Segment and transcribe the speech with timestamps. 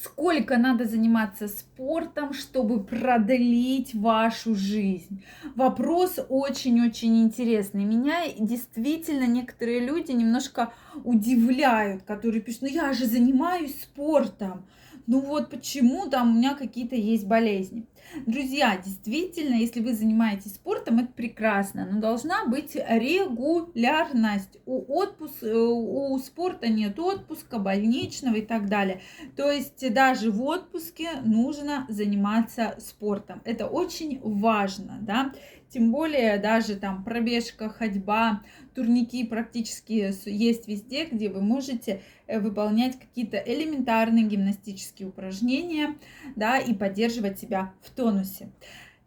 [0.00, 5.22] Сколько надо заниматься спортом, чтобы продлить вашу жизнь?
[5.54, 7.84] Вопрос очень-очень интересный.
[7.84, 10.72] Меня действительно некоторые люди немножко
[11.04, 14.64] удивляют, которые пишут, ну я же занимаюсь спортом.
[15.06, 17.86] Ну вот почему там у меня какие-то есть болезни.
[18.26, 24.58] Друзья, действительно, если вы занимаетесь спортом, это прекрасно, но должна быть регулярность.
[24.66, 29.00] У, отпуск, э, у спорта нет отпуска, больничного и так далее.
[29.36, 33.40] То есть даже в отпуске нужно заниматься спортом.
[33.44, 35.32] Это очень важно, да.
[35.72, 38.42] Тем более даже там пробежка, ходьба,
[38.74, 45.96] турники практически есть везде, где вы можете э, выполнять какие-то элементарные гимнастические упражнения,
[46.36, 48.50] да, и поддерживать себя в тонусе.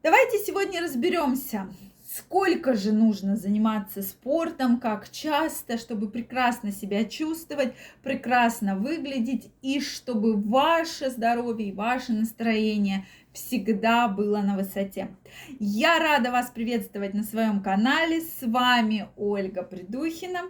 [0.02, 1.70] Давайте сегодня разберемся,
[2.18, 7.74] сколько же нужно заниматься спортом, как часто, чтобы прекрасно себя чувствовать,
[8.04, 15.10] прекрасно выглядеть и чтобы ваше здоровье и ваше настроение всегда было на высоте.
[15.60, 18.22] Я рада вас приветствовать на своем канале.
[18.22, 20.44] С вами Ольга Придухина.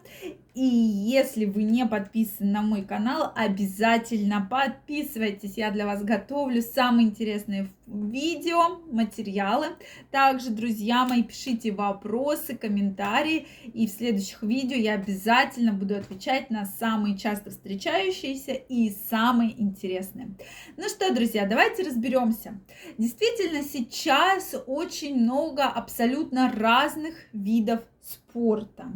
[0.56, 5.58] И если вы не подписаны на мой канал, обязательно подписывайтесь.
[5.58, 9.68] Я для вас готовлю самые интересные видео, материалы.
[10.12, 13.48] Также, друзья мои, пишите вопросы, комментарии.
[13.74, 20.38] И в следующих видео я обязательно буду отвечать на самые часто встречающиеся и самые интересные.
[20.78, 22.62] Ну что, друзья, давайте разберемся.
[22.98, 28.90] Действительно, сейчас очень много абсолютно разных видов спорта.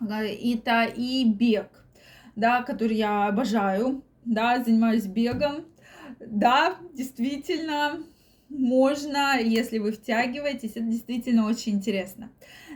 [0.00, 1.68] Это и бег,
[2.34, 5.64] да, который я обожаю, да, занимаюсь бегом.
[6.20, 8.02] Да, действительно,
[8.48, 12.30] можно, если вы втягиваетесь, это действительно очень интересно.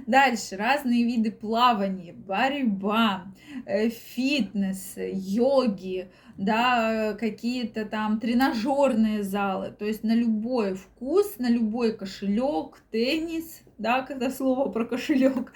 [0.06, 3.26] Дальше разные виды плавания, борьба,
[3.66, 6.10] э, фитнес, йоги,
[6.40, 14.02] да, какие-то там тренажерные залы, то есть на любой вкус, на любой кошелек, теннис, да,
[14.08, 15.52] когда слово про кошелек,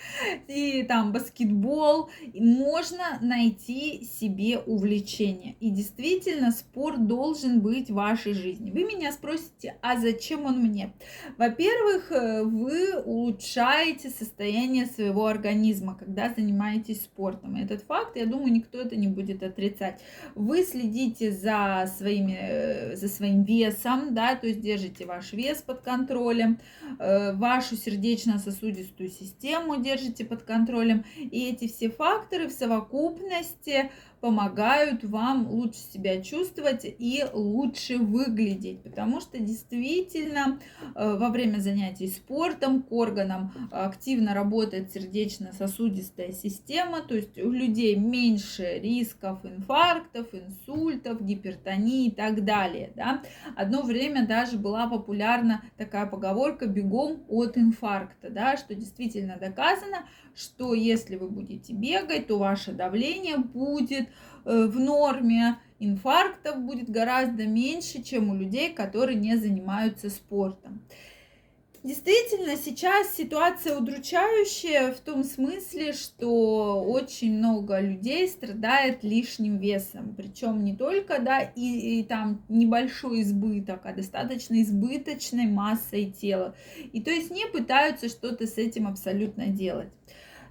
[0.49, 5.57] и там баскетбол, можно найти себе увлечение.
[5.61, 8.71] И действительно, спорт должен быть в вашей жизни.
[8.71, 10.93] Вы меня спросите, а зачем он мне?
[11.39, 17.57] Во-первых, э, вы улучшаете состояние своего организма, когда занимаетесь спортом.
[17.57, 20.03] Этот факт, я думаю, никто это не будет отрицать.
[20.35, 25.83] Вы следите за, своими, э, за своим весом, да, то есть держите ваш вес под
[25.83, 26.59] контролем,
[26.99, 31.05] э, вашу сердечно-сосудистую систему держите под контролем.
[31.17, 33.91] И эти все факторы в совокупности
[34.25, 40.59] помогают вам лучше себя чувствовать и лучше выглядеть, потому что действительно
[40.95, 47.97] э, во время занятий спортом к органам активно работает сердечно-сосудистая система, то есть у людей
[47.97, 52.95] меньше рисков инфарктов, инсультов, гипертонии и так далее.
[52.97, 53.23] Да?
[53.57, 60.73] Одно время даже была популярна такая поговорка «бегом от инфаркта», да, что действительно доказано, что
[60.73, 64.14] если вы будете бегать, то ваше давление будет Э,
[64.45, 70.83] в норме, инфарктов будет гораздо меньше, чем у людей, которые не занимаются спортом.
[71.85, 80.15] Действительно, сейчас ситуация удручающая в том смысле, что очень много людей страдает лишним весом.
[80.17, 86.57] Причем не только, да, и, и там небольшой избыток, а достаточно избыточной массой тела.
[86.95, 89.93] И то есть не пытаются что-то с этим абсолютно делать.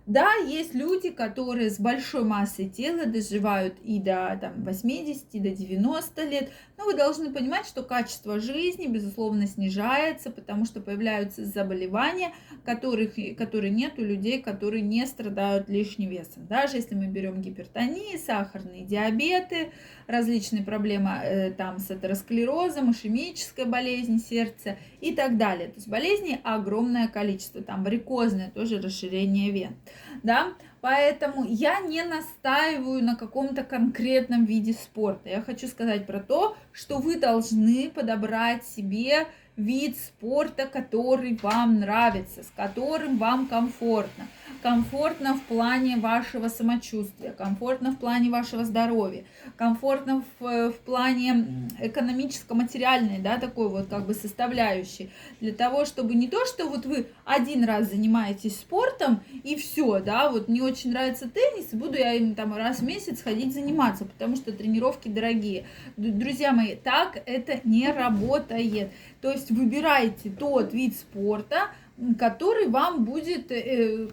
[0.06, 5.50] Да, есть люди, которые с большой массой тела доживают и до там, 80, и до
[5.50, 12.34] 90 лет, но вы должны понимать, что качество жизни, безусловно, снижается, потому что появляются заболевания,
[12.66, 16.48] которых, которые нет у людей, которые не страдают лишним весом.
[16.48, 19.72] Даже если мы берем гипертонии, сахарные диабеты,
[20.08, 25.70] различные проблемы э, там, с атеросклерозом, ишемическая болезнь сердца и так далее.
[25.70, 29.76] То есть болезней огромное количество, там варикозное тоже расширение вен.
[30.24, 30.54] Да?
[30.82, 35.30] Поэтому я не настаиваю на каком-то конкретном виде спорта.
[35.30, 42.44] Я хочу сказать про то, что вы должны подобрать себе вид спорта, который вам нравится,
[42.44, 44.28] с которым вам комфортно.
[44.64, 49.26] Комфортно в плане вашего самочувствия, комфортно в плане вашего здоровья,
[49.58, 55.12] комфортно в, в плане экономическо-материальной, да, такой вот как бы составляющей.
[55.42, 60.30] Для того, чтобы не то, что вот вы один раз занимаетесь спортом и все, да,
[60.32, 64.38] вот мне очень нравится теннис, буду я им там раз в месяц ходить заниматься, потому
[64.38, 65.66] что тренировки дорогие.
[65.98, 68.94] Друзья мои, так это не работает.
[69.20, 71.72] То есть выбирайте тот вид спорта,
[72.18, 74.08] который вам будет, э,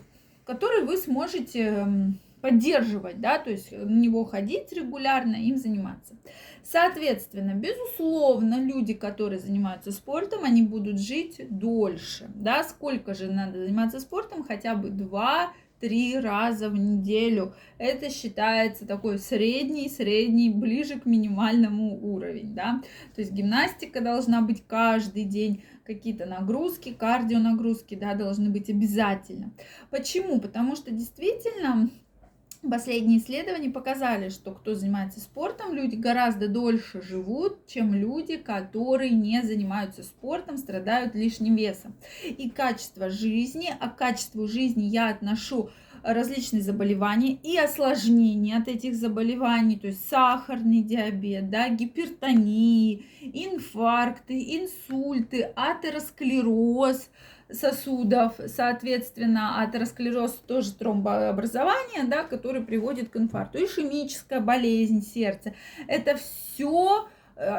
[0.50, 1.87] который вы сможете
[2.41, 6.17] поддерживать, да, то есть на него ходить регулярно, им заниматься.
[6.64, 14.00] Соответственно, безусловно, люди, которые занимаются спортом, они будут жить дольше, да, сколько же надо заниматься
[14.00, 17.54] спортом, хотя бы два три раза в неделю.
[17.78, 22.82] Это считается такой средний, средний, ближе к минимальному уровень, да.
[23.14, 29.52] То есть гимнастика должна быть каждый день, какие-то нагрузки, кардионагрузки, да, должны быть обязательно.
[29.90, 30.40] Почему?
[30.40, 31.90] Потому что действительно
[32.68, 39.40] Последние исследования показали, что кто занимается спортом, люди гораздо дольше живут, чем люди, которые не
[39.42, 41.94] занимаются спортом, страдают лишним весом.
[42.22, 45.70] И качество жизни, а к качеству жизни я отношу
[46.02, 55.50] различные заболевания и осложнения от этих заболеваний, то есть сахарный диабет, да, гипертонии, инфаркты, инсульты,
[55.56, 57.08] атеросклероз,
[57.52, 65.55] сосудов, соответственно, атеросклероз тоже тромбообразование, да, который приводит к инфаркту, ишемическая болезнь сердца.
[65.87, 67.08] Это все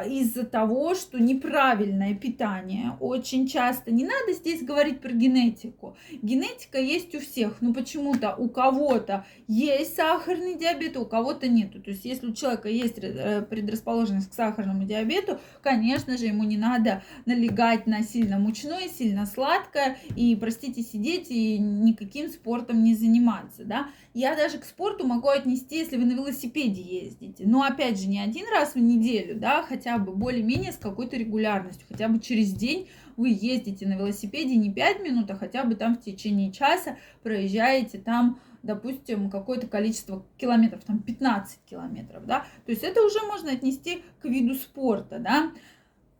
[0.06, 3.90] из-за того, что неправильное питание очень часто.
[3.90, 5.96] Не надо здесь говорить про генетику.
[6.22, 11.82] Генетика есть у всех, но почему-то у кого-то есть сахарный диабет, а у кого-то нету.
[11.82, 16.56] То есть если у человека есть э, предрасположенность к сахарному диабету, конечно же, ему не
[16.56, 23.64] надо налегать на сильно мучное, сильно сладкое и, простите, сидеть и никаким спортом не заниматься.
[23.64, 23.88] Да?
[24.14, 27.44] Я даже к спорту могу отнести, если вы на велосипеде ездите.
[27.46, 31.86] Но опять же, не один раз в неделю, да, хотя бы более-менее с какой-то регулярностью,
[31.88, 35.96] хотя бы через день вы ездите на велосипеде не 5 минут, а хотя бы там
[35.96, 42.84] в течение часа проезжаете там допустим, какое-то количество километров, там 15 километров, да, то есть
[42.84, 45.50] это уже можно отнести к виду спорта, да,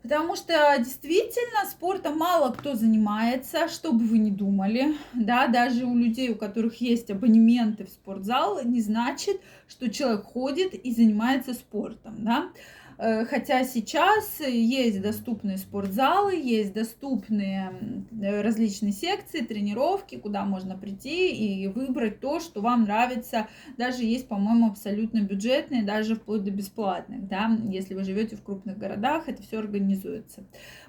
[0.03, 5.97] Потому что действительно спортом мало кто занимается, что бы вы ни думали, да, даже у
[5.97, 12.17] людей, у которых есть абонементы в спортзал, не значит, что человек ходит и занимается спортом,
[12.25, 12.49] да.
[12.99, 17.73] Э, хотя сейчас есть доступные спортзалы, есть доступные
[18.21, 23.49] различные секции, тренировки, куда можно прийти и выбрать то, что вам нравится.
[23.77, 27.29] Даже есть, по-моему, абсолютно бюджетные, даже вплоть до бесплатных.
[27.29, 27.59] Да?
[27.71, 30.45] Если вы живете в крупных городах, это все организуется.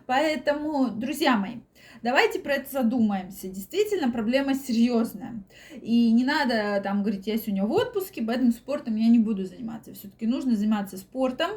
[0.06, 1.58] Поэтому, друзья мои,
[2.02, 3.48] давайте про это задумаемся.
[3.48, 5.44] Действительно, проблема серьезная.
[5.82, 9.94] И не надо там говорить, я сегодня в отпуске, поэтому спортом я не буду заниматься.
[9.94, 11.52] Все-таки нужно заниматься спортом,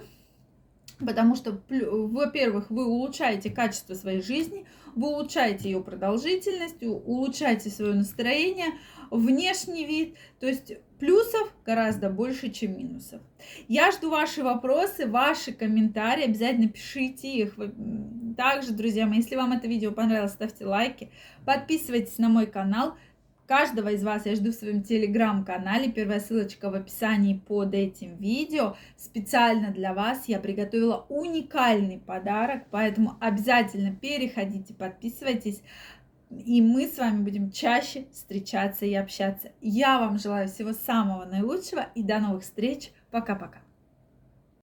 [0.98, 4.64] Потому что, во-первых, вы улучшаете качество своей жизни,
[4.94, 8.68] вы улучшаете ее продолжительность, улучшаете свое настроение,
[9.10, 10.16] внешний вид.
[10.40, 13.20] То есть плюсов гораздо больше, чем минусов.
[13.68, 16.24] Я жду ваши вопросы, ваши комментарии.
[16.24, 17.56] Обязательно пишите их.
[18.38, 21.10] Также, друзья мои, если вам это видео понравилось, ставьте лайки.
[21.44, 22.94] Подписывайтесь на мой канал.
[23.46, 25.92] Каждого из вас я жду в своем телеграм-канале.
[25.92, 28.76] Первая ссылочка в описании под этим видео.
[28.96, 35.62] Специально для вас я приготовила уникальный подарок, поэтому обязательно переходите, подписывайтесь.
[36.30, 39.52] И мы с вами будем чаще встречаться и общаться.
[39.60, 42.90] Я вам желаю всего самого наилучшего и до новых встреч.
[43.12, 43.65] Пока-пока.